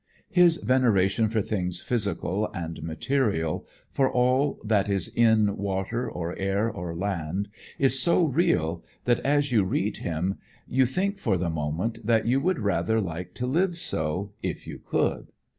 His 0.31 0.57
veneration 0.57 1.29
for 1.29 1.43
things 1.43 1.79
physical 1.83 2.49
and 2.55 2.81
material, 2.81 3.67
for 3.91 4.11
all 4.11 4.59
that 4.65 4.89
is 4.89 5.09
in 5.09 5.55
water 5.57 6.09
or 6.09 6.35
air 6.39 6.71
or 6.71 6.95
land, 6.95 7.49
is 7.77 7.99
so 7.99 8.23
real 8.25 8.83
that 9.05 9.19
as 9.19 9.51
you 9.51 9.63
read 9.63 9.97
him 9.97 10.39
you 10.67 10.87
think 10.87 11.19
for 11.19 11.37
the 11.37 11.51
moment 11.51 12.03
that 12.03 12.25
you 12.25 12.41
would 12.41 12.57
rather 12.61 12.99
like 12.99 13.35
to 13.35 13.45
live 13.45 13.77
so 13.77 14.33
if 14.41 14.65
you 14.65 14.79
could. 14.79 15.31